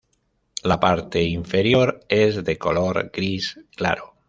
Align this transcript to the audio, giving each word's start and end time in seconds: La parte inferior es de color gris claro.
La 0.63 0.79
parte 0.79 1.21
inferior 1.21 1.99
es 2.09 2.43
de 2.43 2.57
color 2.57 3.11
gris 3.13 3.59
claro. 3.75 4.15